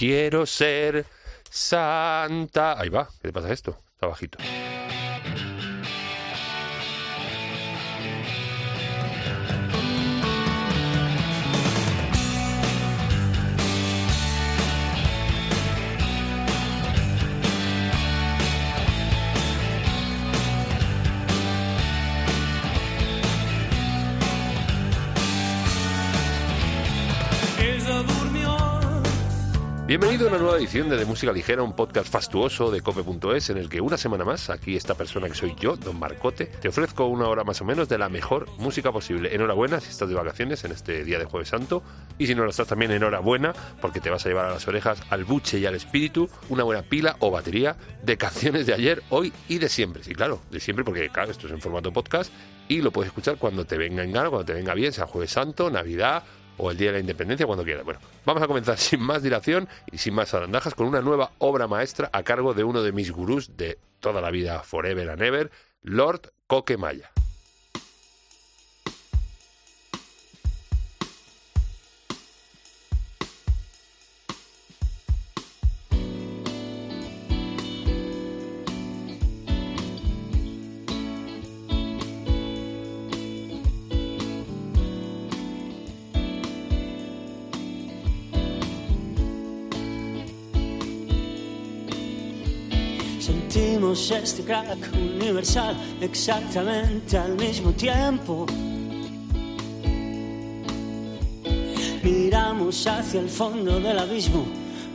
[0.00, 1.04] quiero ser
[1.50, 2.80] santa.
[2.80, 3.76] Ahí va, ¿qué le pasa esto?
[3.92, 4.38] Está bajito.
[29.90, 33.56] Bienvenido a una nueva edición de, de Música Ligera, un podcast fastuoso de cope.es en
[33.56, 37.06] el que una semana más, aquí esta persona que soy yo, Don Marcote, te ofrezco
[37.06, 39.34] una hora más o menos de la mejor música posible.
[39.34, 41.82] Enhorabuena si estás de vacaciones en este día de Jueves Santo
[42.18, 45.02] y si no lo estás también enhorabuena porque te vas a llevar a las orejas
[45.10, 49.32] al buche y al espíritu una buena pila o batería de canciones de ayer, hoy
[49.48, 50.04] y de siempre.
[50.04, 52.32] Sí, claro, de siempre porque claro, esto es en formato podcast
[52.68, 55.32] y lo puedes escuchar cuando te venga en gana, cuando te venga bien, sea Jueves
[55.32, 56.22] Santo, Navidad
[56.60, 57.84] o el Día de la Independencia, cuando quieras.
[57.84, 61.66] Bueno, vamos a comenzar sin más dilación y sin más arandajas con una nueva obra
[61.66, 65.50] maestra a cargo de uno de mis gurús de toda la vida, forever and ever,
[65.82, 67.10] Lord Coquemaya.
[93.90, 98.46] Este crack universal exactamente al mismo tiempo.
[102.00, 104.44] Miramos hacia el fondo del abismo,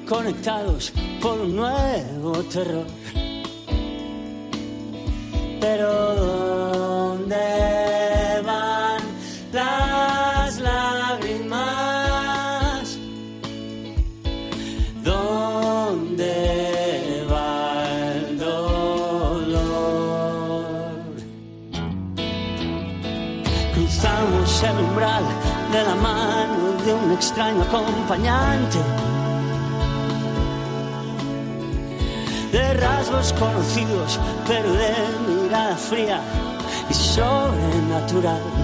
[0.07, 2.88] conectados por un nuevo terror.
[5.59, 7.94] Pero ¿dónde
[27.15, 28.77] extraño acompañante.
[32.51, 34.93] De rasgos conocidos, pero de
[35.27, 36.21] mirada fría
[36.89, 38.54] y sobrenatural.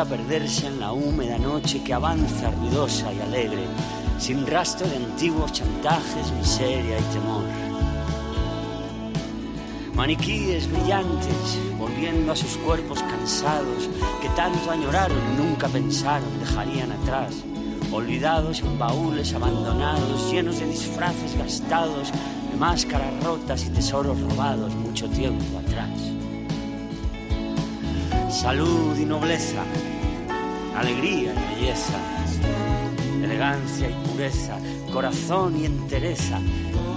[0.00, 3.64] Dispuesta a perderse en la húmeda noche que avanza ruidosa y alegre,
[4.18, 7.44] sin rastro de antiguos chantajes, miseria y temor.
[9.94, 13.88] Maniquíes brillantes, volviendo a sus cuerpos cansados,
[14.22, 17.34] que tanto añoraron y nunca pensaron dejarían atrás,
[17.92, 22.10] olvidados en baúles abandonados, llenos de disfraces gastados,
[22.50, 25.69] de máscaras rotas y tesoros robados mucho tiempo atrás.
[28.30, 29.62] Salud y nobleza,
[30.76, 31.98] alegría y belleza,
[33.22, 34.56] elegancia y pureza,
[34.92, 36.38] corazón y entereza,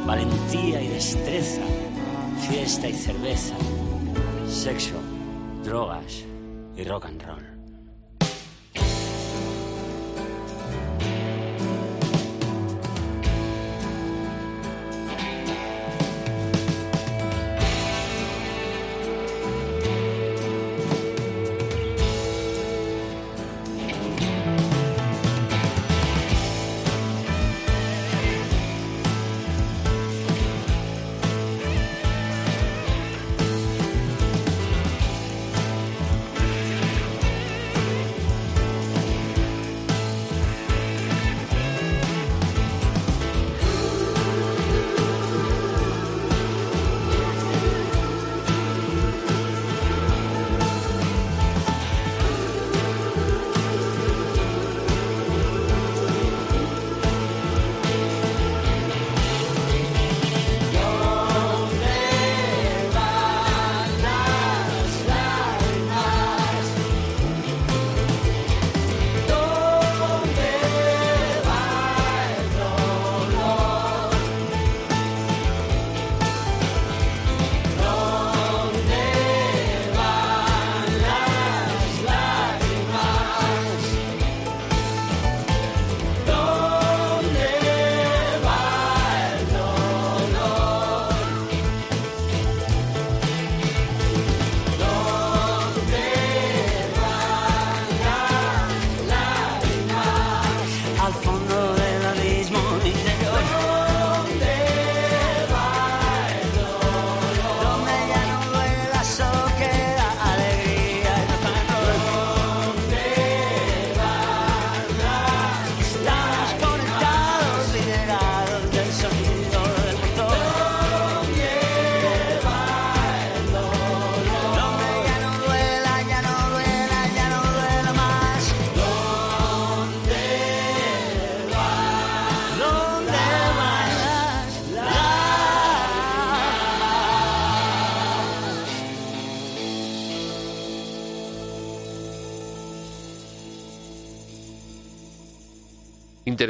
[0.05, 1.61] valentía y destreza,
[2.47, 3.55] fiesta y cerveza,
[4.47, 4.95] sexo,
[5.63, 6.23] drogas
[6.77, 7.52] y rock and roll.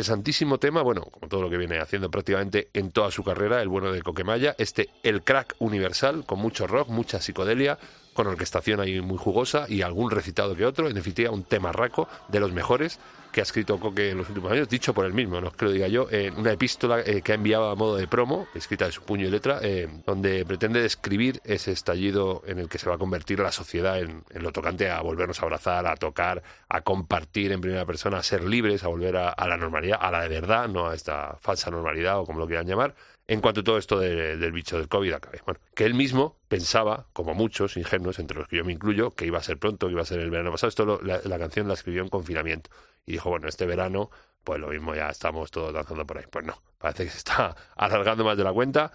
[0.03, 3.69] Interesantísimo tema, bueno, como todo lo que viene haciendo prácticamente en toda su carrera, el
[3.69, 7.79] bueno de Coquemaya, este El Crack Universal, con mucho rock, mucha psicodelia,
[8.13, 12.07] con orquestación ahí muy jugosa y algún recitado que otro, en definitiva un tema raco
[12.30, 13.00] de los mejores
[13.33, 15.65] que ha escrito Coque en los últimos años, dicho por él mismo, no es que
[15.65, 18.86] lo diga yo, en una epístola eh, que ha enviado a modo de promo, escrita
[18.86, 22.88] de su puño y letra, eh, donde pretende describir ese estallido en el que se
[22.88, 26.81] va a convertir la sociedad en, lo tocante a volvernos a abrazar, a tocar, a
[26.81, 30.30] compartir en primera persona, a ser libres, a volver a, la normalidad, a la de
[30.30, 32.94] verdad, no a esta falsa normalidad o como lo quieran llamar
[33.27, 35.41] en cuanto a todo esto del bicho del COVID acabe.
[35.45, 39.25] Bueno, que él mismo pensaba, como muchos ingenuos, entre los que yo me incluyo, que
[39.25, 40.69] iba a ser pronto, que iba a ser el verano pasado.
[40.69, 42.69] Esto la, canción la escribió en confinamiento.
[43.05, 44.09] Y dijo, bueno, este verano,
[44.43, 46.25] pues lo mismo ya estamos todos danzando por ahí.
[46.29, 48.91] Pues no, parece que se está alargando más de la cuenta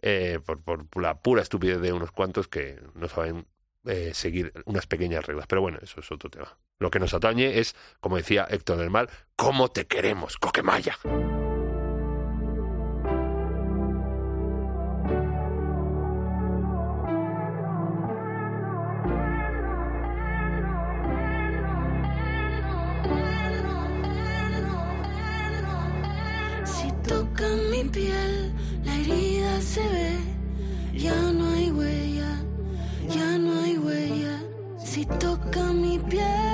[0.00, 3.46] eh, por, la pura estupidez de unos cuantos que no saben
[3.84, 5.46] eh, seguir unas pequeñas reglas.
[5.48, 6.56] Pero bueno, eso es otro tema.
[6.78, 10.98] Lo que nos atañe es, como decía Héctor del Mal, ¿cómo te queremos, Coquemaya?
[27.06, 28.52] toca mi piel,
[28.84, 32.40] la herida se ve, ya no hay huella,
[33.08, 34.40] ya no hay huella,
[34.78, 36.51] si toca mi piel.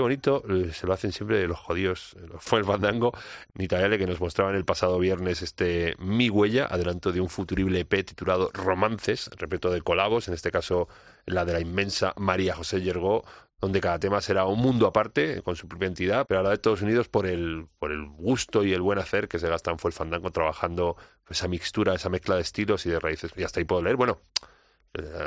[0.00, 2.16] Bonito eh, se lo hacen siempre los jodidos.
[2.38, 3.12] Fue el fandango
[3.54, 8.04] Nitayale que nos mostraban el pasado viernes este Mi Huella, adelanto de un futurible EP
[8.04, 10.88] titulado Romances, repito, de colabos, en este caso
[11.26, 13.24] la de la inmensa María José Yergó,
[13.60, 16.82] donde cada tema será un mundo aparte, con su propia entidad, pero ahora de Estados
[16.82, 19.92] Unidos por el, por el gusto y el buen hacer que se gastan fue el
[19.92, 20.96] Fandango trabajando
[21.28, 23.32] esa mixtura, esa mezcla de estilos y de raíces.
[23.36, 23.96] Y hasta ahí puedo leer.
[23.96, 24.46] Bueno, eh,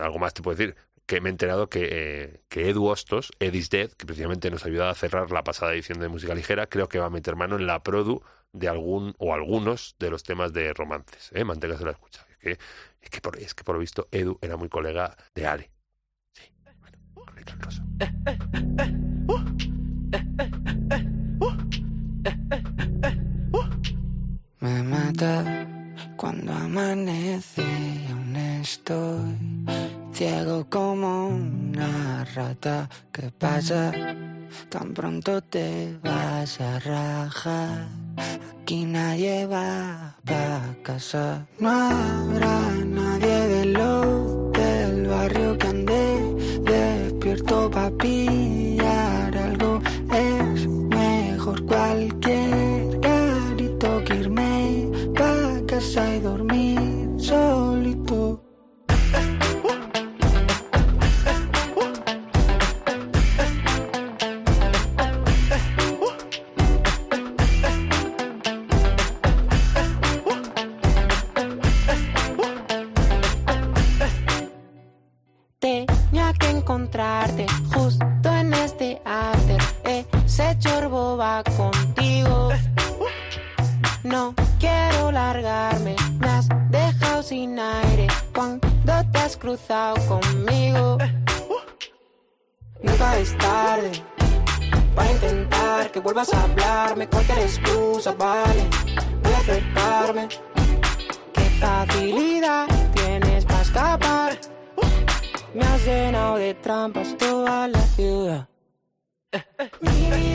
[0.01, 3.69] algo más te puedo decir que me he enterado que, eh, que Edu Hostos, Eddie's
[3.69, 6.99] Dead, que precisamente nos ayudado a cerrar la pasada edición de Música Ligera, creo que
[6.99, 8.21] va a meter mano en la produ
[8.53, 11.29] de algún o algunos de los temas de romances.
[11.33, 11.43] ¿eh?
[11.43, 12.25] Manténgase la escucha.
[12.29, 12.51] Es que,
[13.01, 15.71] es, que por, es que por lo visto Edu era muy colega de Ale.
[16.31, 16.43] Sí,
[24.59, 25.67] Me mata
[26.15, 28.12] cuando amanece
[28.63, 29.65] estoy
[30.13, 32.89] ciego como una rata.
[33.11, 33.91] ¿Qué pasa?
[34.69, 37.87] Tan pronto te vas a rajar.
[38.61, 41.45] Aquí nadie va pa' casa.
[41.59, 46.05] No habrá nadie de lo del barrio que ande
[46.63, 49.81] despierto pa' pillar algo.
[50.09, 56.79] Es mejor cualquier carito que irme pa' casa y dormir
[57.19, 57.72] solito.
[109.63, 110.32] Me, me.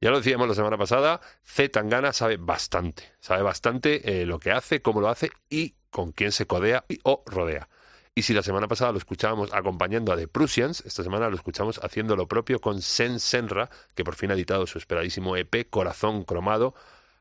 [0.00, 4.52] Ya lo decíamos la semana pasada, Z Tangana sabe bastante, sabe bastante eh, lo que
[4.52, 7.68] hace, cómo lo hace y con quién se codea y, o rodea.
[8.14, 11.80] Y si la semana pasada lo escuchábamos acompañando a The Prussians, esta semana lo escuchamos
[11.82, 16.24] haciendo lo propio con Sen Senra, que por fin ha editado su esperadísimo EP Corazón
[16.24, 16.74] Cromado,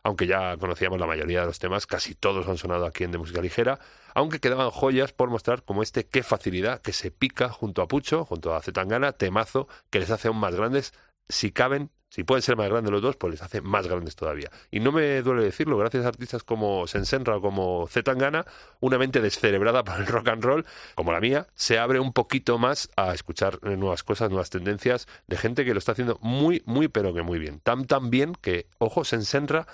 [0.03, 3.17] aunque ya conocíamos la mayoría de los temas, casi todos han sonado aquí en De
[3.17, 3.79] Música Ligera,
[4.15, 8.25] aunque quedaban joyas por mostrar como este Qué Facilidad, que se pica junto a Pucho,
[8.25, 10.93] junto a Zetangana, temazo, que les hace aún más grandes,
[11.29, 14.49] si caben, si pueden ser más grandes los dos, pues les hace más grandes todavía.
[14.71, 18.45] Y no me duele decirlo, gracias a artistas como Sensenra o como Zetangana,
[18.79, 20.65] una mente descerebrada por el rock and roll,
[20.95, 25.37] como la mía, se abre un poquito más a escuchar nuevas cosas, nuevas tendencias de
[25.37, 27.59] gente que lo está haciendo muy, muy, pero que muy bien.
[27.59, 29.67] Tan, tan bien que, ojo, Sensenra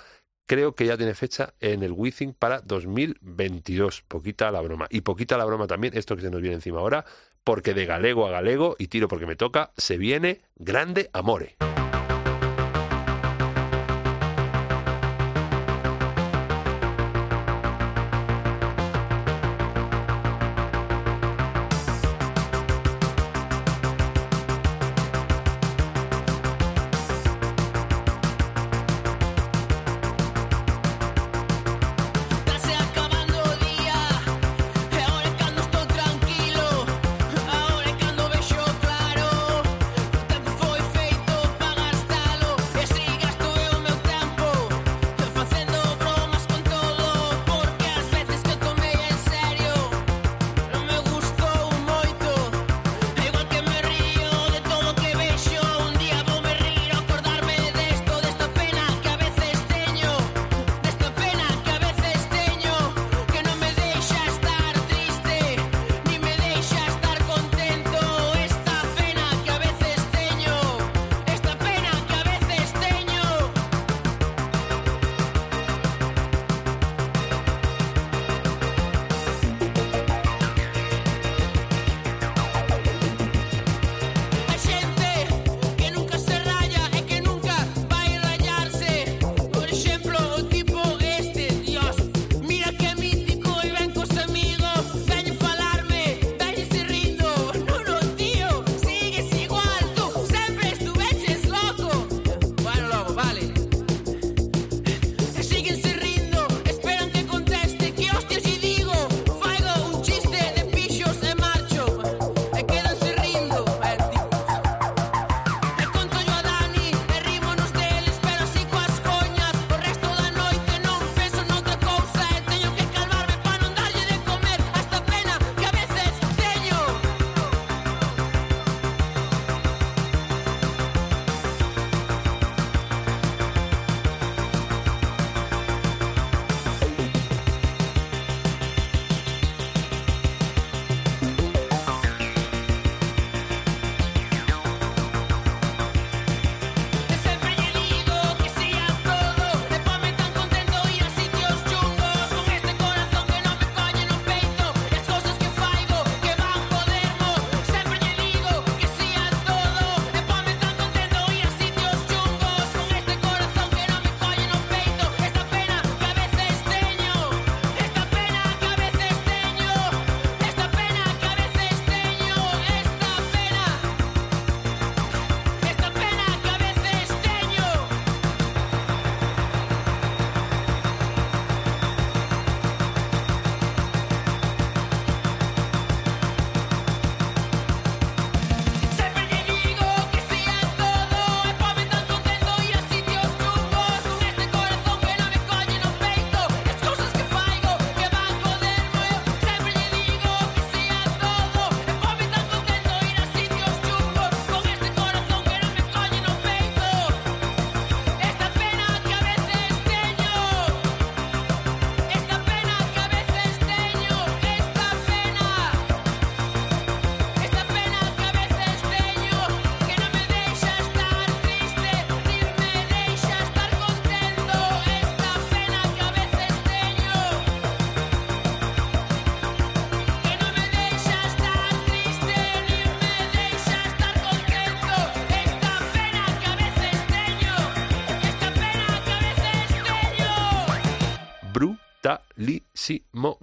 [0.46, 4.02] creo que ya tiene fecha en el Withing para 2022.
[4.02, 4.86] Poquita la broma.
[4.90, 7.04] Y poquita la broma también, esto que se nos viene encima ahora,
[7.44, 11.56] porque de galego a galego, y tiro porque me toca, se viene grande amore.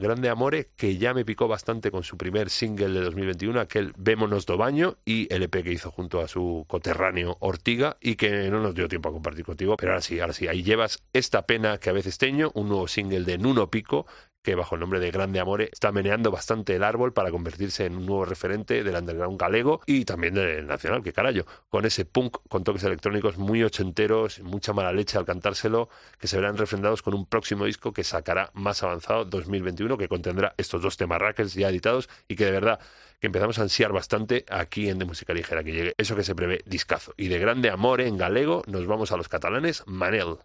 [0.02, 4.48] Grande Amore, que ya me picó bastante con su primer single de 2021, aquel Vémonos
[4.48, 8.62] do Baño, y el EP que hizo junto a su coterráneo Ortiga, y que no
[8.62, 11.78] nos dio tiempo a compartir contigo, pero ahora sí, ahora sí, ahí llevas esta pena
[11.78, 14.08] que a veces teño, un nuevo single de Nuno Pico,
[14.42, 17.96] que bajo el nombre de Grande Amore está meneando bastante el árbol para convertirse en
[17.96, 22.38] un nuevo referente del underground galego y también del nacional, que carajo, con ese punk
[22.50, 27.14] con toques electrónicos muy ochenteros, mucha mala leche al cantárselo, que se verán refrendados con
[27.14, 31.70] un próximo disco que sacará más avanzado 2021, que contendrá estos dos temas rackers ya
[31.70, 32.80] editados y que de verdad
[33.20, 36.34] que empezamos a ansiar bastante aquí en De Música Ligera, que llegue eso que se
[36.34, 37.14] prevé discazo.
[37.18, 40.38] Y de Grande Amore en galego nos vamos a los catalanes, Manel.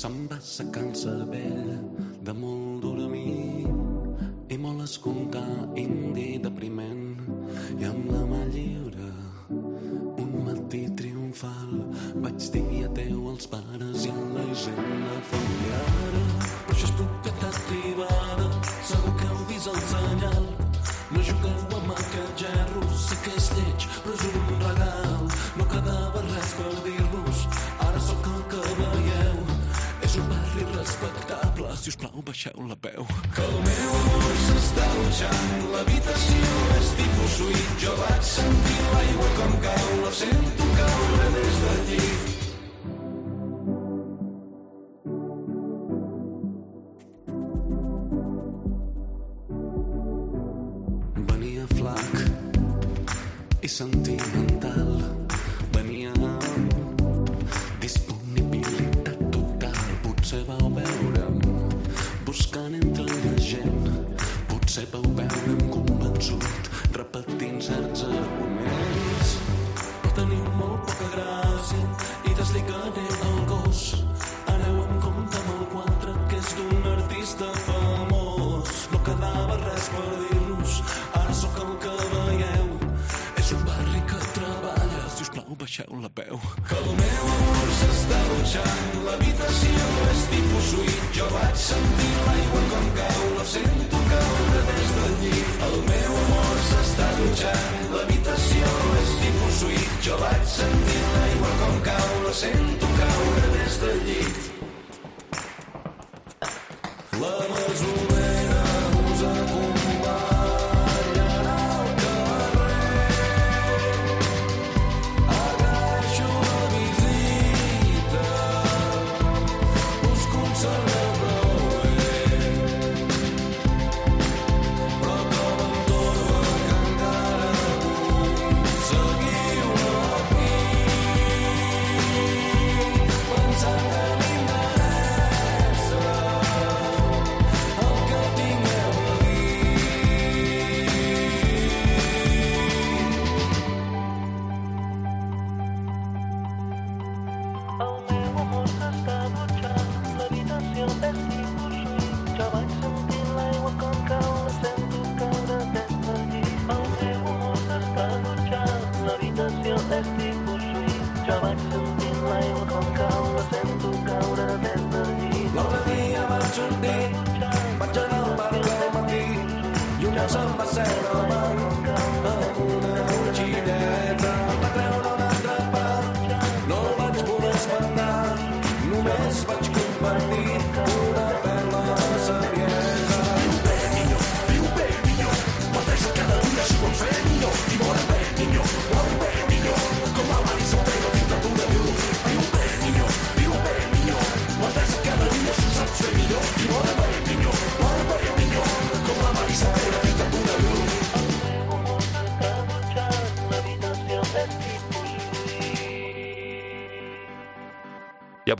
[0.00, 1.72] Se'n va secant cervell
[2.26, 3.66] de molt dormir
[4.50, 7.20] i molt escoltar indi depriment.
[7.76, 9.10] I amb la mà lliure
[10.24, 11.76] un matí triomfal
[12.24, 16.59] vaig dir adeu als pares i a la gent familiar però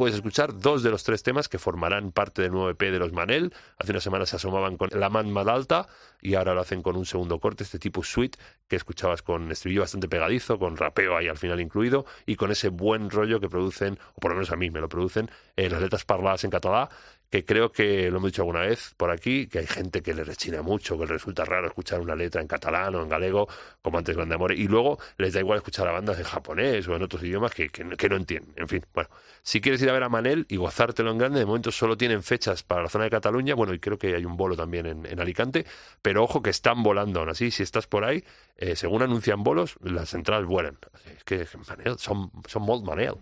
[0.00, 3.12] puedes escuchar dos de los tres temas que formarán parte del nuevo EP de los
[3.12, 3.52] Manel.
[3.76, 5.88] Hace unas semanas se asomaban con La Man Malalta
[6.22, 9.82] y ahora lo hacen con un segundo corte, este tipo suite que escuchabas con estribillo
[9.82, 13.98] bastante pegadizo, con rapeo ahí al final incluido y con ese buen rollo que producen,
[14.14, 16.88] o por lo menos a mí me lo producen, eh, las letras parladas en catalá
[17.30, 20.24] que creo que lo hemos dicho alguna vez por aquí, que hay gente que le
[20.24, 23.48] rechina mucho, que le resulta raro escuchar una letra en catalán o en galego,
[23.80, 26.96] como antes Grande Amor, y luego les da igual escuchar a bandas en japonés o
[26.96, 28.52] en otros idiomas que, que, que no entienden.
[28.56, 29.08] En fin, bueno,
[29.42, 32.22] si quieres ir a ver a Manel y gozártelo en grande, de momento solo tienen
[32.22, 35.06] fechas para la zona de Cataluña, bueno, y creo que hay un bolo también en,
[35.06, 35.64] en Alicante,
[36.02, 38.24] pero ojo que están volando aún así, si estás por ahí,
[38.56, 40.78] eh, según anuncian bolos, las entradas vuelan.
[41.16, 43.14] Es que Manel, son, son molt Manel.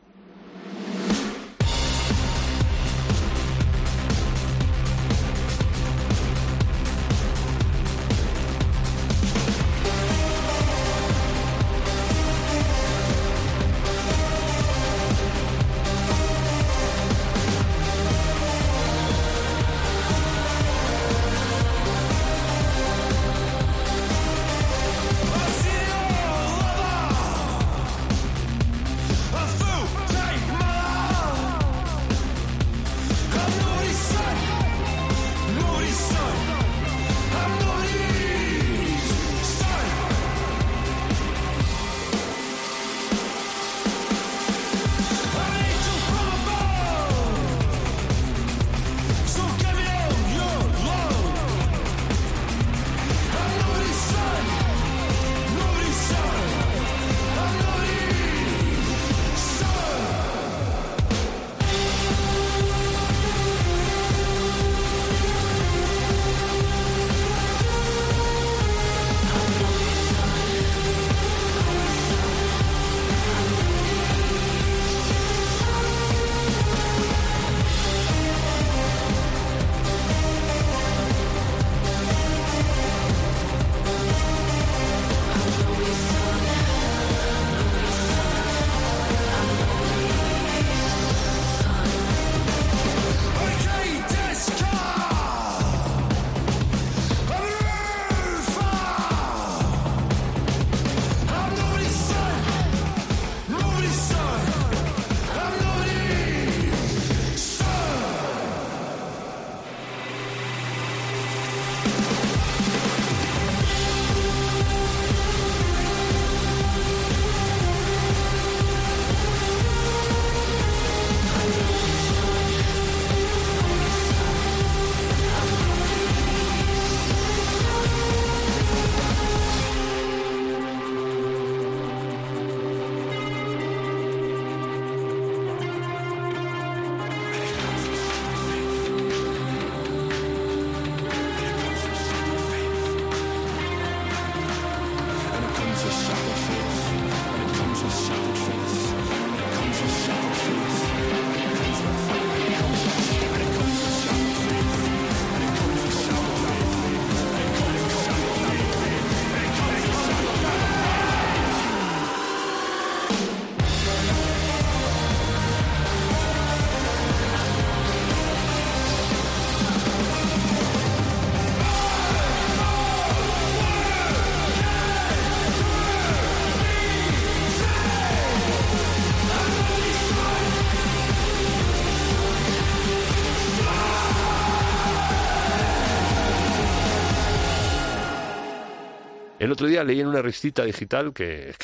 [189.48, 191.54] El otro día leí en una revistita digital que,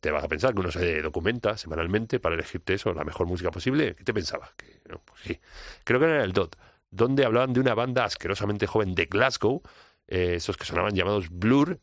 [0.00, 3.50] te vas a pensar que uno se documenta semanalmente para elegirte eso, la mejor música
[3.50, 3.94] posible.
[3.94, 4.54] ¿Qué te pensabas?
[4.54, 5.38] Que, no, pues sí.
[5.84, 6.56] Creo que era el DOT,
[6.90, 9.60] donde hablaban de una banda asquerosamente joven de Glasgow,
[10.08, 11.78] eh, esos que sonaban llamados Blur,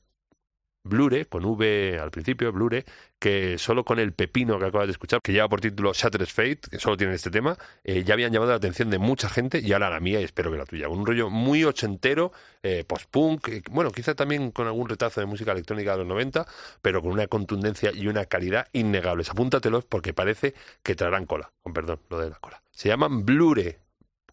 [0.84, 2.86] Blure, con V al principio, Blure,
[3.20, 6.62] que solo con el pepino que acabas de escuchar, que lleva por título Shattered Fate,
[6.72, 9.74] que solo tiene este tema, eh, ya habían llamado la atención de mucha gente y
[9.74, 10.89] ahora la mía y espero que la tuya.
[10.89, 12.32] Un rollo muy ochentero,
[12.63, 16.48] eh, post-punk, eh, bueno, quizá también con algún retazo de música electrónica de los 90,
[16.82, 19.30] pero con una contundencia y una calidad innegables.
[19.30, 22.63] Apúntatelos porque parece que traerán cola, con perdón, lo de la cola.
[22.72, 23.80] Se llaman Blure,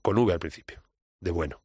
[0.01, 0.81] con V al principio,
[1.21, 1.61] de bueno.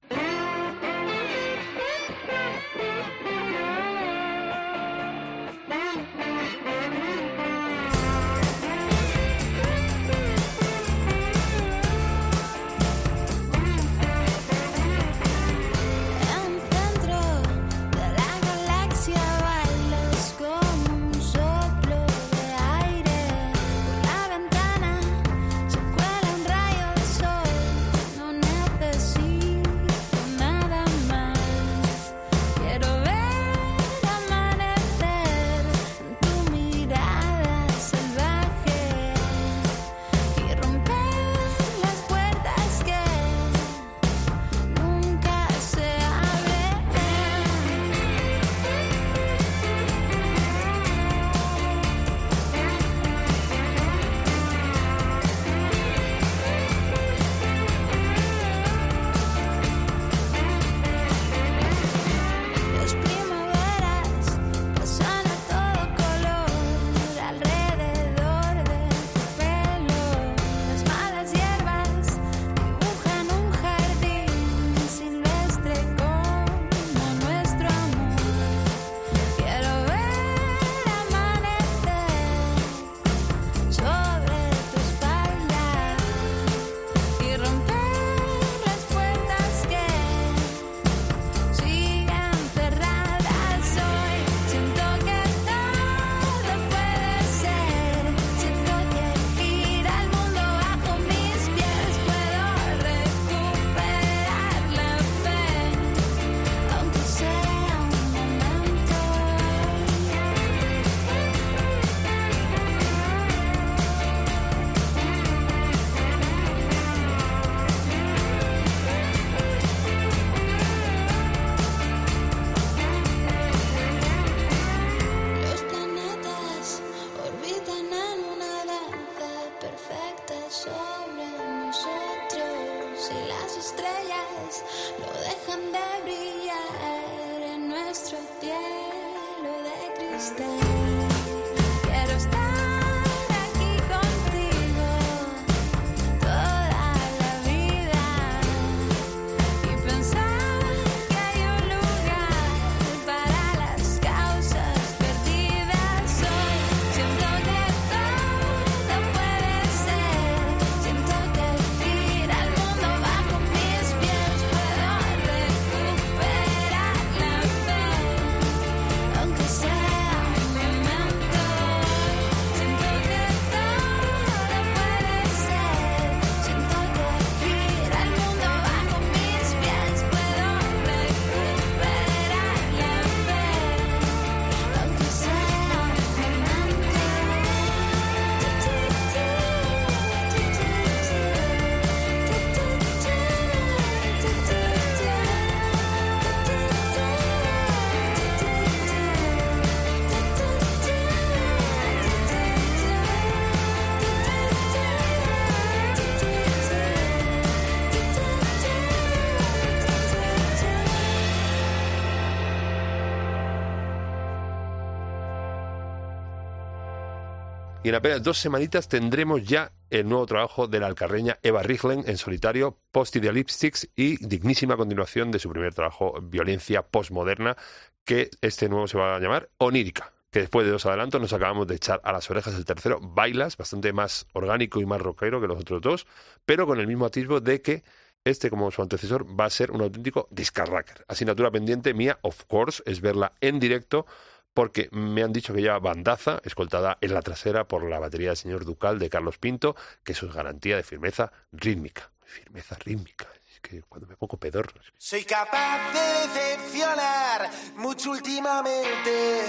[217.84, 222.06] Y en apenas dos semanitas tendremos ya el nuevo trabajo de la alcarreña Eva Riglen
[222.08, 227.58] en solitario, Post Lipsticks y dignísima continuación de su primer trabajo, Violencia Postmoderna,
[228.06, 230.14] que este nuevo se va a llamar Onírica.
[230.32, 233.58] Que después de dos adelantos nos acabamos de echar a las orejas el tercero, Bailas,
[233.58, 236.08] bastante más orgánico y más rockero que los otros dos,
[236.46, 237.84] pero con el mismo atisbo de que
[238.24, 241.04] este, como su antecesor, va a ser un auténtico discarracker.
[241.10, 244.06] Asignatura pendiente mía, of course, es verla en directo
[244.54, 248.38] porque me han dicho que lleva bandaza, escoltada en la trasera por la batería del
[248.38, 252.10] señor Ducal de Carlos Pinto, que eso es garantía de firmeza rítmica.
[252.26, 253.28] Firmeza rítmica.
[253.52, 254.74] Es que cuando me pongo pedorro.
[254.98, 259.42] Soy capaz de decepcionar mucho últimamente.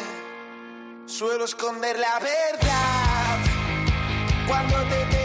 [1.06, 3.38] Suelo esconder la verdad
[4.46, 5.23] cuando te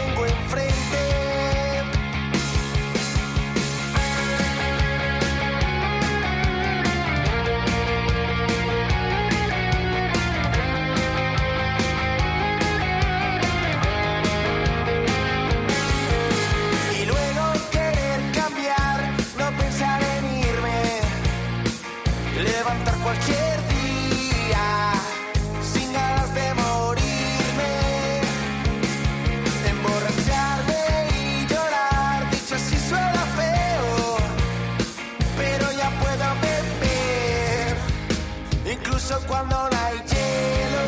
[39.26, 40.84] cuando no hay hielo.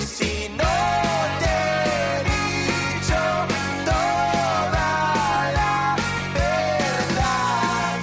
[0.00, 0.74] Si no
[1.40, 1.54] te
[1.84, 3.20] he dicho
[3.84, 5.96] toda la
[6.34, 7.96] verdad,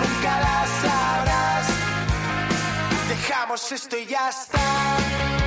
[0.00, 1.66] nunca la sabrás.
[3.08, 5.37] Dejamos esto y ya está.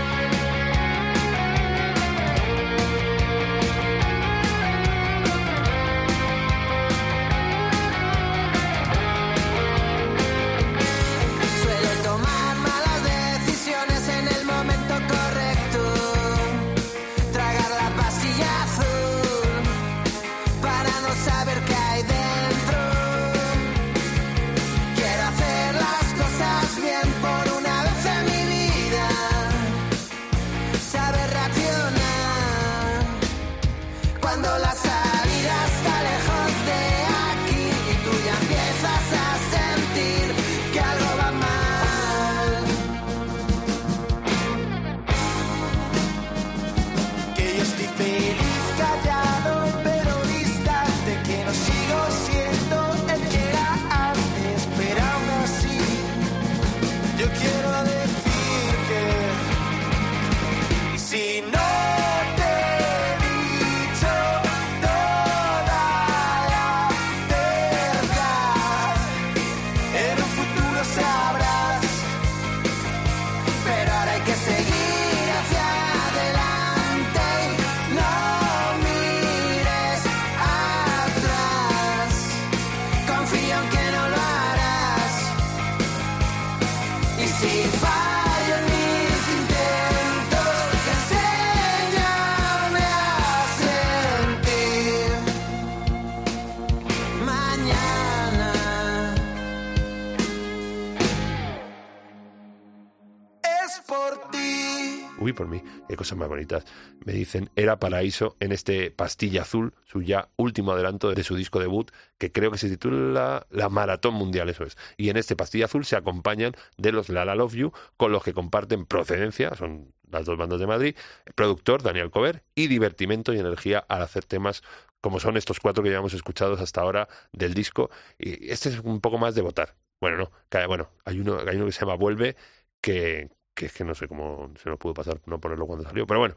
[105.34, 106.66] Por mí, qué cosas más bonitas.
[107.06, 111.60] Me dicen, era Paraíso en este Pastilla Azul, su ya último adelanto de su disco
[111.60, 114.78] debut, que creo que se titula La Maratón Mundial, eso es.
[114.98, 118.24] Y en este Pastilla Azul se acompañan de los La La Love You, con los
[118.24, 120.96] que comparten procedencia, son las dos bandas de Madrid,
[121.36, 124.62] productor Daniel Cover y divertimento y energía al hacer temas
[125.00, 127.90] como son estos cuatro que llevamos escuchados hasta ahora del disco.
[128.20, 129.76] Y este es un poco más de votar.
[130.00, 132.36] Bueno, no, bueno, hay uno, hay uno que se llama Vuelve,
[132.82, 136.08] que, que es que no sé cómo se nos pudo pasar no ponerlo cuando salió,
[136.08, 136.36] pero bueno,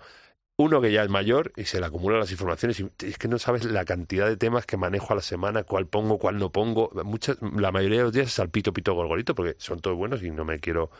[0.56, 3.38] uno que ya es mayor y se le acumulan las informaciones y es que no
[3.38, 6.90] sabes la cantidad de temas que manejo a la semana, cuál pongo, cuál no pongo.
[7.04, 10.22] Muchas, la mayoría de los días es al pito, pito, gorgorito, porque son todos buenos
[10.22, 10.90] y no me quiero...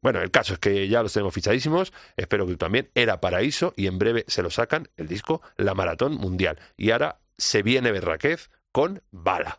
[0.00, 2.88] Bueno, el caso es que ya los tenemos fichadísimos, espero que tú también.
[2.94, 6.58] Era Paraíso y en breve se lo sacan el disco La Maratón Mundial.
[6.76, 9.58] Y ahora se viene Berraquez con Bala.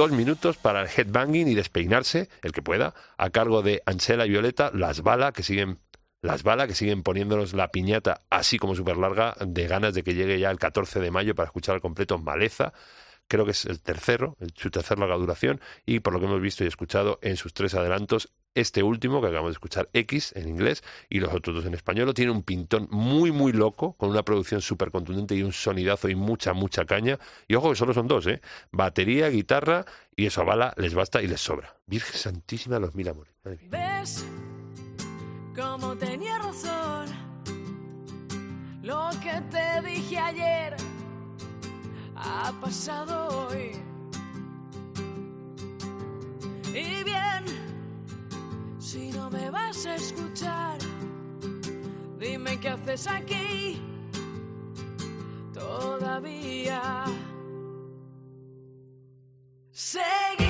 [0.00, 4.30] Dos minutos para el headbanging y despeinarse, el que pueda, a cargo de Ansela y
[4.30, 5.78] Violeta, las balas que siguen
[6.22, 10.14] las balas que siguen poniéndonos la piñata así como súper larga de ganas de que
[10.14, 12.72] llegue ya el 14 de mayo para escuchar al completo Maleza.
[13.28, 16.64] Creo que es el tercero, su tercer larga duración, y por lo que hemos visto
[16.64, 20.82] y escuchado en sus tres adelantos, este último que acabamos de escuchar, X en inglés,
[21.08, 24.60] y los otros dos en español, tiene un pintón muy, muy loco, con una producción
[24.60, 27.18] súper contundente y un sonidazo y mucha, mucha caña.
[27.48, 28.40] Y ojo que solo son dos, ¿eh?
[28.72, 29.84] Batería, guitarra,
[30.16, 31.76] y eso a bala les basta y les sobra.
[31.86, 33.32] Virgen Santísima de los Mil Amores.
[33.44, 34.24] ¿Ves?
[35.54, 37.08] Como tenía razón.
[38.82, 40.74] Lo que te dije ayer
[42.16, 43.72] ha pasado hoy.
[46.68, 47.44] Y bien,
[48.90, 50.78] si no me vas a escuchar,
[52.18, 53.80] dime qué haces aquí
[55.54, 57.04] todavía.
[59.70, 60.49] Seguir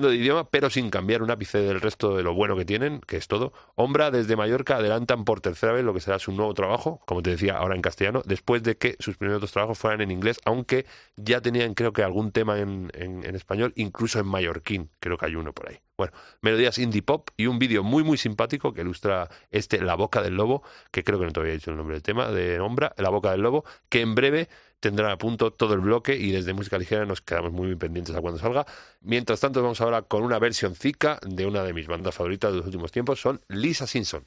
[0.00, 3.16] De idioma, pero sin cambiar un ápice del resto de lo bueno que tienen, que
[3.16, 3.52] es todo.
[3.76, 7.30] Ombra desde Mallorca adelantan por tercera vez lo que será su nuevo trabajo, como te
[7.30, 10.84] decía, ahora en castellano, después de que sus primeros dos trabajos fueran en inglés, aunque
[11.16, 15.36] ya tenían creo que algún tema en, en- español, incluso en mallorquín, creo que hay
[15.36, 15.78] uno por ahí.
[15.96, 20.22] Bueno, melodías indie pop y un vídeo muy muy simpático que ilustra este La Boca
[20.22, 22.94] del Lobo, que creo que no te había dicho el nombre del tema, de Ombra,
[22.96, 24.48] La Boca del Lobo, que en breve
[24.84, 28.14] tendrá a punto todo el bloque y desde música ligera nos quedamos muy, muy pendientes
[28.14, 28.66] a cuando salga.
[29.00, 32.58] Mientras tanto, vamos ahora con una versión zica de una de mis bandas favoritas de
[32.58, 34.24] los últimos tiempos, son Lisa Simpson.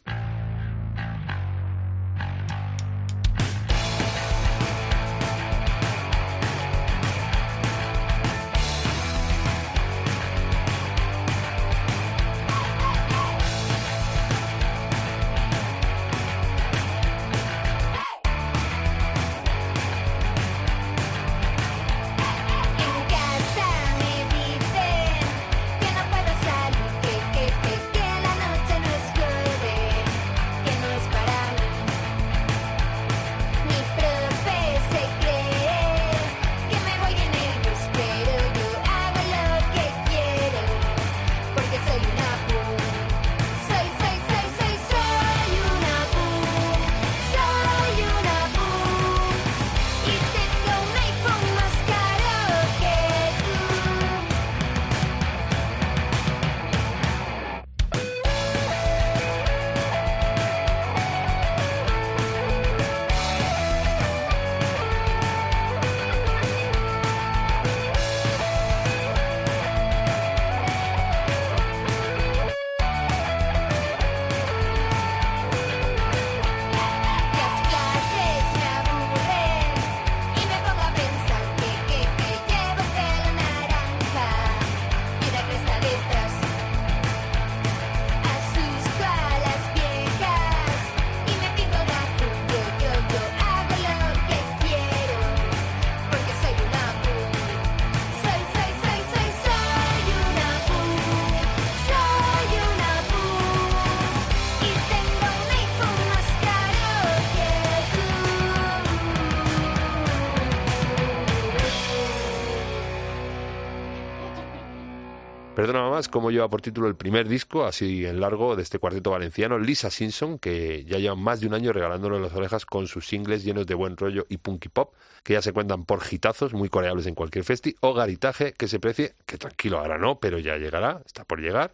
[116.12, 119.89] Como lleva por título el primer disco, así en largo, de este cuarteto valenciano, Lisa
[119.89, 123.66] Simpson, que ya lleva más de un año regalándole las orejas con sus singles llenos
[123.66, 124.93] de buen rollo y punky pop,
[125.24, 128.80] que ya se cuentan por hitazos muy coreables en cualquier festi, o garitaje que se
[128.80, 131.74] precie, que tranquilo, ahora no, pero ya llegará, está por llegar,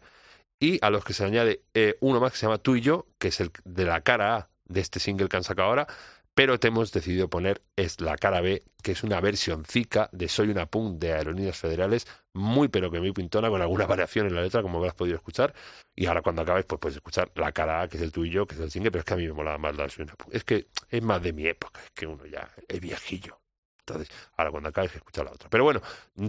[0.58, 3.08] y a los que se añade eh, uno más que se llama Tú y Yo,
[3.20, 5.88] que es el de la cara A de este single que han sacado ahora,
[6.36, 10.28] pero te hemos decidido poner es la cara B, que es una versión zica de
[10.28, 14.36] Soy una punk de Aerolíneas Federales, muy pero que muy pintona, con alguna variación en
[14.36, 15.54] la letra, como habrás podido escuchar.
[15.96, 18.32] Y ahora cuando acabes, pues puedes escuchar la cara A, que es el tú y
[18.32, 20.04] yo, que es el single, pero es que a mí me mola más la Soy
[20.04, 20.34] una punk.
[20.34, 23.40] Es que es más de mi época, es que uno ya es viejillo.
[23.86, 25.50] Entonces, ahora cuando acabes, escucha la otra.
[25.50, 25.82] Pero bueno,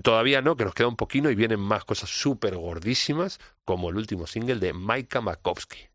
[0.03, 3.97] todavía no, que nos queda un poquito y vienen más cosas súper gordísimas, como el
[3.97, 5.89] último single de Maika Makovsky.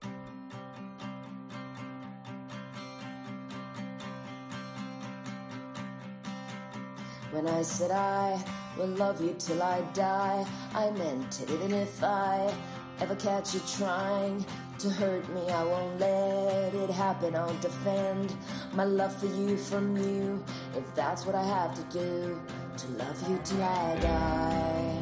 [7.32, 8.44] When I said I
[8.78, 11.52] will love you till I die, I meant it.
[11.52, 12.54] Even if I
[13.02, 14.46] ever catch you trying
[14.80, 15.42] to hurt me.
[15.50, 17.36] I won't let it happen.
[17.36, 18.34] I'll defend
[18.74, 20.44] my love for you from you.
[20.76, 22.42] If that's what I have to do,
[22.78, 24.98] to love you till I die.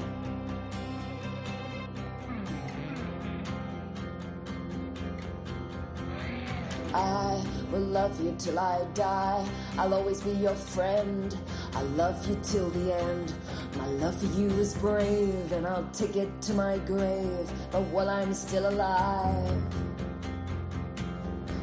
[6.94, 9.46] I will love you till I die.
[9.78, 11.38] I'll always be your friend.
[11.74, 13.34] I love you till the end.
[13.78, 17.52] My love for you is brave, and I'll take it to my grave.
[17.72, 19.64] But while I'm still alive,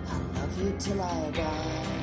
[0.09, 1.95] I'll love you till I die.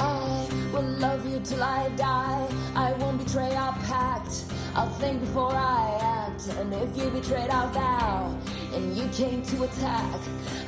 [0.00, 2.48] I will love you till I die.
[2.74, 4.44] I won't betray our pact.
[4.74, 6.48] I'll think before I act.
[6.58, 8.38] And if you betrayed our vow
[8.74, 10.20] and you came to attack,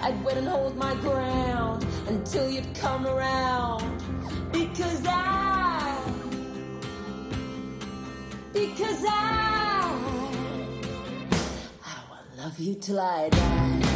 [0.02, 3.84] I'd wait and hold my ground until you'd come around.
[4.52, 6.02] Because I,
[8.52, 9.98] because I,
[11.84, 13.89] I will love you till I die.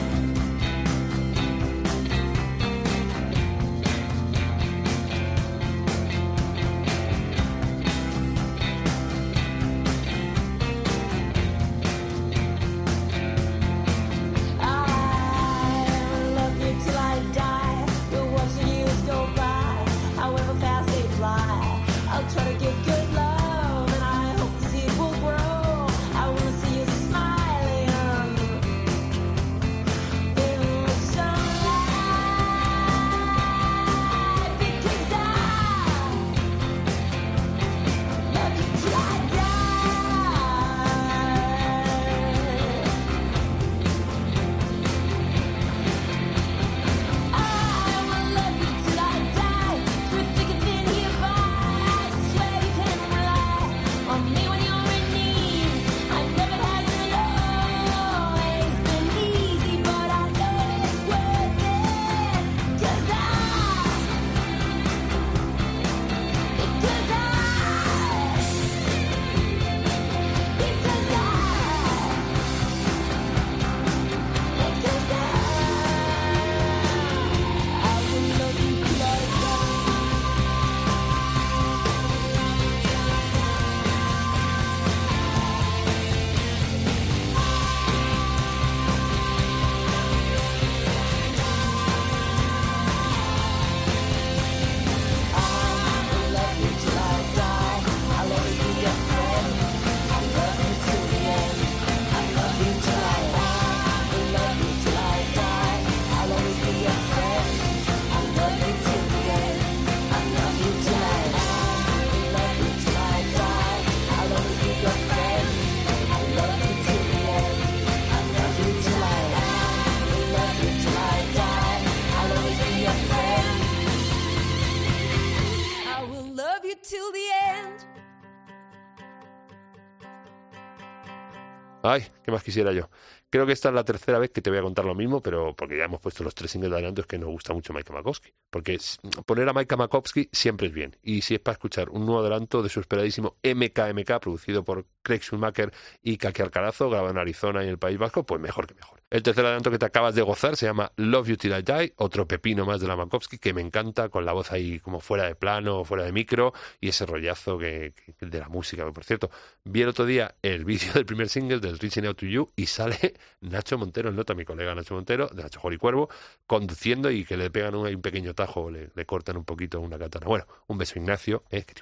[131.87, 132.89] Ay, ¿qué más quisiera yo?
[133.35, 135.57] Creo que esta es la tercera vez que te voy a contar lo mismo, pero
[135.57, 137.93] porque ya hemos puesto los tres singles de adelanto, es que nos gusta mucho Mike
[137.93, 138.31] Makowski.
[138.49, 138.79] Porque
[139.27, 140.97] poner a Mike Makowski siempre es bien.
[141.03, 145.19] Y si es para escuchar un nuevo adelanto de su esperadísimo MKMK, producido por Craig
[145.23, 148.75] Schumacher y Kaki Alcarazo, grabado en Arizona y en el País Vasco, pues mejor que
[148.75, 149.03] mejor.
[149.11, 151.93] El tercer adelanto que te acabas de gozar se llama Love You Till I Die,
[151.97, 155.25] otro pepino más de la Makowski que me encanta, con la voz ahí como fuera
[155.25, 158.89] de plano, fuera de micro, y ese rollazo que, que- de la música.
[158.93, 159.29] Por cierto,
[159.65, 162.67] vi el otro día el vídeo del primer single del Reaching Out to You y
[162.67, 166.09] sale Nacho Montero, el nota mi colega Nacho Montero, de Nacho Cuervo,
[166.47, 170.27] conduciendo y que le pegan un, pequeño tajo, le, cortan un poquito una katana.
[170.27, 171.75] Bueno, un beso Ignacio, eh, que.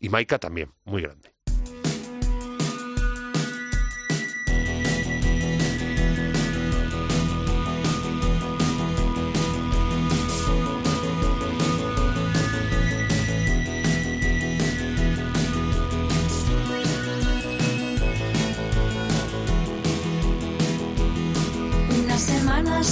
[0.00, 1.32] Y Maika también, muy grande.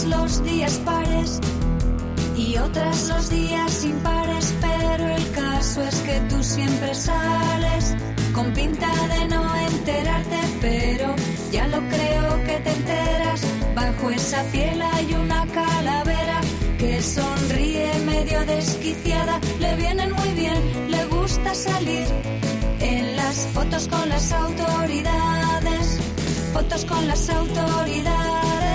[0.06, 1.40] Los días pares
[2.36, 7.94] y otras los días impares, pero el caso es que tú siempre sales
[8.32, 11.14] con pinta de no enterarte, pero
[11.50, 13.40] ya lo creo que te enteras.
[13.74, 16.40] Bajo esa piel hay una calavera
[16.78, 22.06] que sonríe medio desquiciada, le vienen muy bien, le gusta salir
[22.80, 25.98] en las fotos con las autoridades,
[26.52, 28.65] fotos con las autoridades,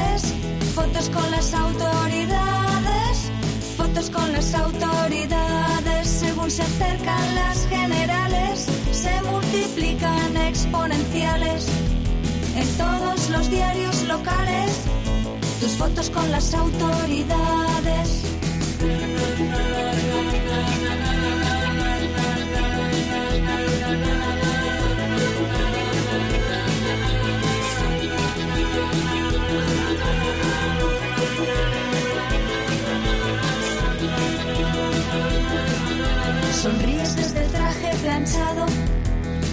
[0.72, 3.32] fotos con las autoridades,
[3.76, 11.68] fotos con las autoridades, según se acercan las generales, se multiplican exponenciales
[12.56, 14.72] en todos los diarios locales.
[15.60, 18.22] Tus fotos con las autoridades.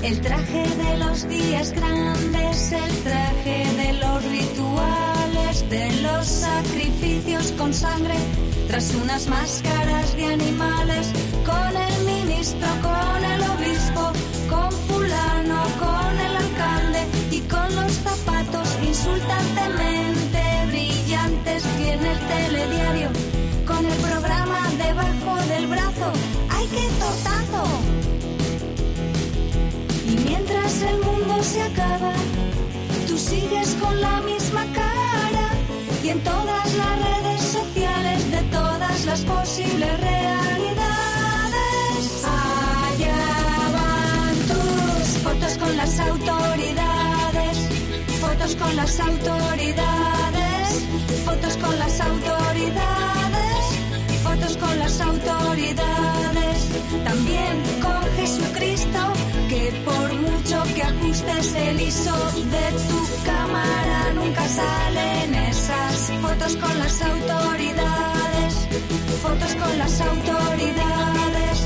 [0.02, 7.72] El traje de los días grandes, el traje de los rituales, de los sacrificios con
[7.72, 8.16] sangre,
[8.66, 11.12] tras unas máscaras de animales,
[11.46, 14.12] con el ministro, con el obispo,
[14.50, 23.08] con fulano, con el alcalde y con los zapatos insultantemente brillantes que en el telediario,
[23.64, 26.12] con el programa debajo del brazo,
[26.50, 27.77] ¡ay qué tortazo!
[30.24, 32.12] Mientras el mundo se acaba,
[33.06, 35.48] tú sigues con la misma cara
[36.02, 41.58] y en todas las redes sociales de todas las posibles realidades.
[42.24, 43.16] Allá
[43.76, 47.58] van tus fotos con las autoridades,
[48.20, 50.68] fotos con las autoridades,
[51.24, 53.47] fotos con las autoridades,
[54.38, 56.68] fotos con las autoridades,
[57.04, 59.12] también con Jesucristo,
[59.48, 62.14] que por mucho que ajustes el ISO
[62.54, 68.54] de tu cámara, nunca salen esas fotos con las autoridades,
[69.22, 71.58] fotos con las autoridades,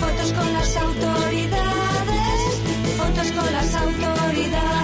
[0.00, 2.50] fotos con las autoridades,
[2.96, 4.83] fotos con las autoridades.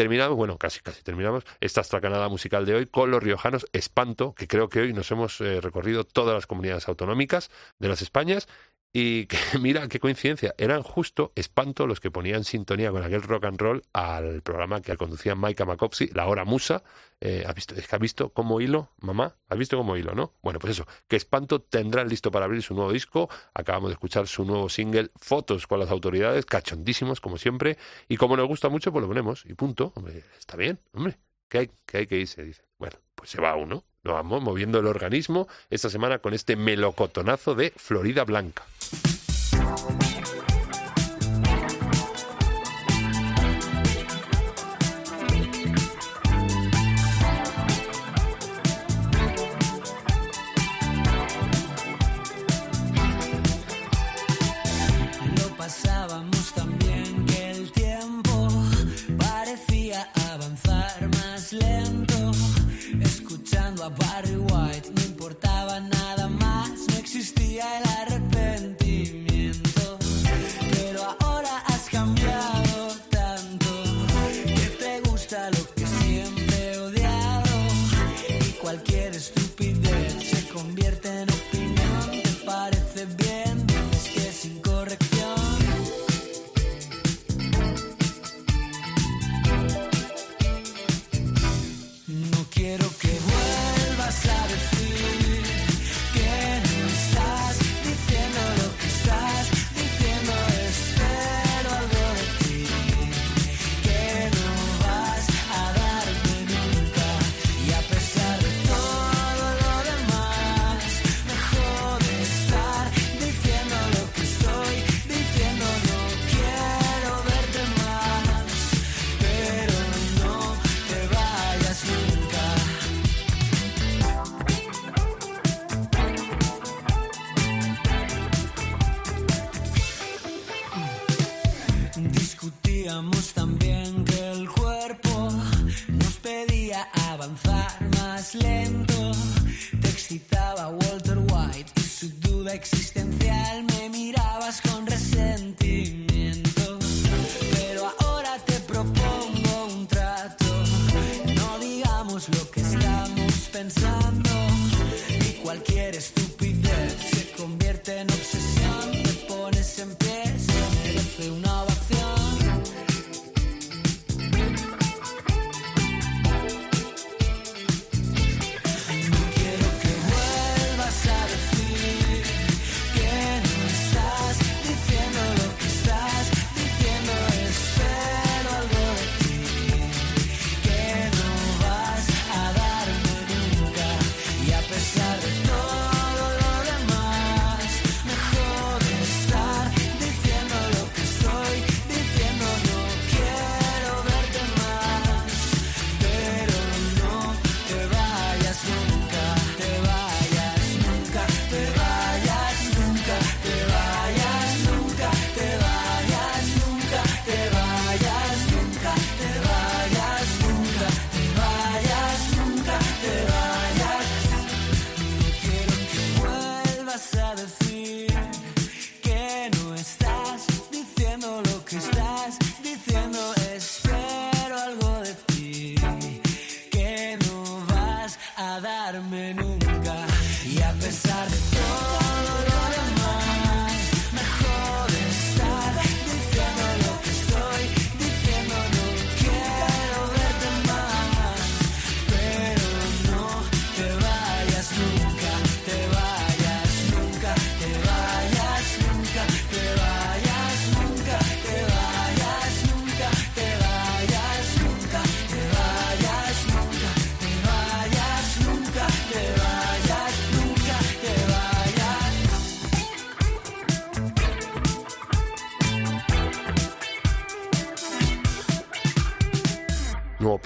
[0.00, 4.48] Terminamos, bueno, casi casi terminamos esta estracanada musical de hoy con los riojanos Espanto, que
[4.48, 8.48] creo que hoy nos hemos eh, recorrido todas las comunidades autonómicas de las Españas
[8.92, 13.44] y que mira qué coincidencia, eran justo Espanto los que ponían sintonía con aquel rock
[13.44, 16.82] and roll al programa que conducía Maika Macopsi, La Hora Musa.
[17.20, 19.36] Eh, ¿has, visto, es que ¿Has visto como hilo, mamá?
[19.48, 20.34] ¿Has visto como hilo, no?
[20.42, 23.28] Bueno, pues eso, que Espanto tendrán listo para abrir su nuevo disco.
[23.54, 27.78] Acabamos de escuchar su nuevo single, Fotos con las autoridades, cachondísimos como siempre.
[28.08, 29.92] Y como nos gusta mucho, pues lo ponemos y punto.
[29.94, 31.18] Hombre, está bien, hombre.
[31.48, 32.62] Que hay, que hay que irse, dice.
[32.78, 33.84] Bueno, pues se va uno.
[34.02, 38.64] Nos vamos moviendo el organismo esta semana con este melocotonazo de Florida Blanca.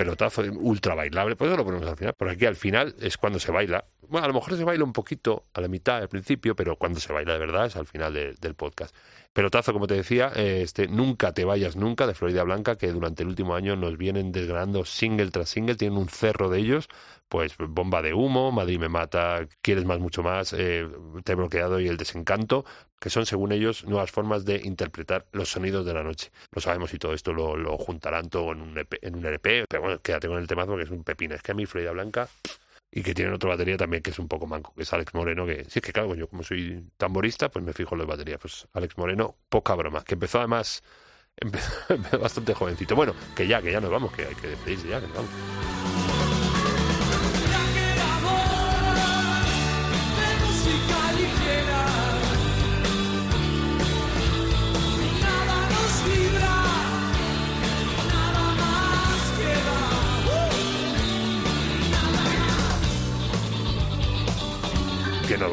[0.05, 2.15] Pelotazo, ultra bailable, pues eso lo ponemos al final.
[2.15, 3.85] Por aquí al final es cuando se baila.
[4.09, 7.01] Bueno, a lo mejor se baila un poquito a la mitad, al principio, pero cuando
[7.01, 8.95] se baila de verdad es al final de- del podcast.
[9.35, 13.25] Pelotazo, como te decía, eh, este Nunca te vayas nunca de Florida Blanca, que durante
[13.25, 16.89] el último año nos vienen desgranando single tras single, tienen un cerro de ellos,
[17.29, 20.89] pues Bomba de Humo, Madrid me mata, Quieres más, mucho más, eh,
[21.25, 22.65] Te he bloqueado y El desencanto,
[23.01, 26.31] que son según ellos nuevas formas de interpretar los sonidos de la noche.
[26.55, 29.67] No sabemos si todo esto lo, lo juntarán todo en un, EP, en un LP,
[29.69, 31.35] pero bueno, quédate con el temazo porque es un pepino.
[31.35, 32.29] Es que a mí Florida Blanca
[32.97, 35.45] y que tienen otra batería también que es un poco manco, que es Alex Moreno,
[35.45, 38.39] que sí es que claro, yo como soy tamborista, pues me fijo en las baterías.
[38.41, 40.85] Pues Alex Moreno, poca broma, que empezó además
[41.37, 42.95] empezó bastante jovencito.
[42.95, 45.84] Bueno, que ya, que ya nos vamos, que hay que despedirse ya, que nos vamos.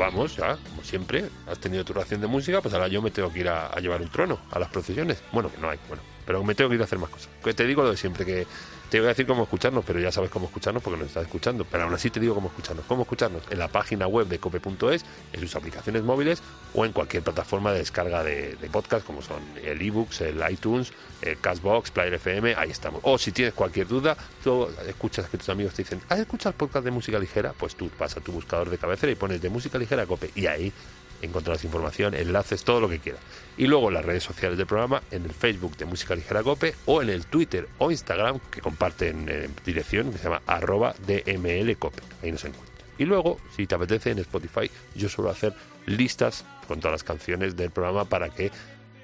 [0.01, 1.29] Vamos ya, como siempre.
[1.47, 3.79] Has tenido tu ración de música, pues ahora yo me tengo que ir a, a
[3.79, 5.21] llevar un trono a las procesiones.
[5.31, 7.29] Bueno, que no hay, bueno, pero me tengo que ir a hacer más cosas.
[7.43, 8.47] Que te digo lo de siempre, que
[8.91, 11.63] te voy a decir cómo escucharnos, pero ya sabes cómo escucharnos porque nos estás escuchando.
[11.63, 12.85] Pero aún así te digo cómo escucharnos.
[12.87, 17.23] Cómo escucharnos en la página web de cope.es, en sus aplicaciones móviles o en cualquier
[17.23, 22.15] plataforma de descarga de, de podcast, como son el ebooks, el iTunes, el Castbox, Player
[22.15, 22.99] FM, ahí estamos.
[23.03, 26.57] O si tienes cualquier duda, tú escuchas que tus amigos te dicen, ¿has escuchado el
[26.57, 27.53] podcast de música ligera?
[27.57, 30.47] Pues tú vas a tu buscador de cabecera y pones de música ligera cope y
[30.47, 30.73] ahí
[31.21, 33.21] encontrarás información, enlaces, todo lo que quieras.
[33.57, 36.75] Y luego en las redes sociales del programa, en el Facebook de Música Ligera Cope
[36.85, 42.01] o en el Twitter o Instagram que comparten eh, dirección, que se llama arroba dmlcope.
[42.23, 42.71] Ahí nos encuentras.
[42.97, 45.53] Y luego, si te apetece, en Spotify yo suelo hacer
[45.85, 48.51] listas con todas las canciones del programa para que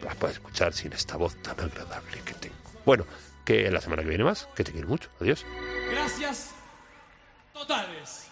[0.03, 2.55] las puedas escuchar sin esta voz tan agradable que tengo.
[2.85, 3.05] Bueno,
[3.43, 5.09] que la semana que viene más, que te quiero mucho.
[5.19, 5.45] Adiós.
[5.89, 6.51] Gracias.
[7.53, 8.27] Totales.